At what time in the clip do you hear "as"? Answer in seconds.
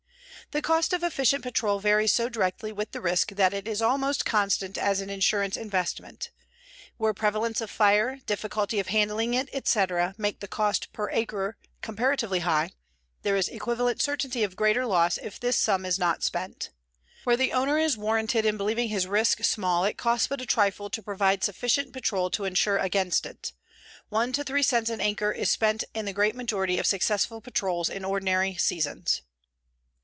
4.77-4.99